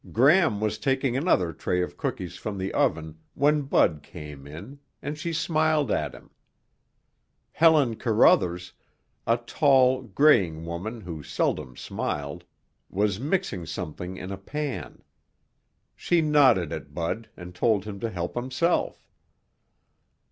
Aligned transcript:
Gram 0.11 0.59
was 0.59 0.79
taking 0.79 1.15
another 1.15 1.53
tray 1.53 1.79
of 1.83 1.95
cookies 1.95 2.35
from 2.35 2.57
the 2.57 2.73
oven 2.73 3.19
when 3.35 3.61
Bud 3.61 3.99
came 4.01 4.47
in 4.47 4.79
and 4.99 5.15
she 5.15 5.31
smiled 5.31 5.91
at 5.91 6.15
him. 6.15 6.31
Helen 7.51 7.95
Carruthers, 7.97 8.73
a 9.27 9.37
tall, 9.37 10.01
graying 10.01 10.65
woman 10.65 11.01
who 11.01 11.21
seldom 11.21 11.77
smiled, 11.77 12.45
was 12.89 13.19
mixing 13.19 13.67
something 13.67 14.17
in 14.17 14.31
a 14.31 14.39
pan. 14.39 15.03
She 15.95 16.19
nodded 16.19 16.73
at 16.73 16.95
Bud 16.95 17.29
and 17.37 17.53
told 17.53 17.85
him 17.85 17.99
to 17.99 18.09
help 18.09 18.33
himself. 18.33 19.07